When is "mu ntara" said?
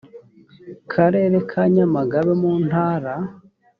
2.41-3.13